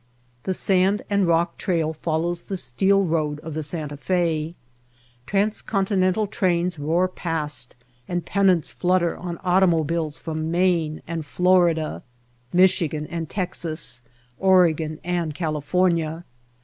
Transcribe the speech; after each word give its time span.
The 0.45 0.55
sand 0.55 1.03
and 1.11 1.27
rock 1.27 1.57
trail 1.59 1.93
follows 1.93 2.41
the 2.41 2.57
steel 2.57 3.03
road 3.03 3.39
of 3.41 3.53
the 3.53 3.61
Santa 3.61 3.97
Fe. 3.97 4.55
Transcontinental 5.27 6.25
trains 6.25 6.79
roar 6.79 7.07
past 7.07 7.75
and 8.07 8.25
pennants 8.25 8.71
flutter 8.71 9.15
on 9.15 9.37
automo 9.45 9.85
biles 9.85 10.17
from 10.17 10.49
Maine 10.49 11.03
and 11.05 11.21
P^lorida, 11.21 12.01
Michigan 12.51 13.05
and 13.11 13.29
Texas, 13.29 14.01
Oregon 14.39 14.99
and 15.03 15.35
California. 15.35 16.23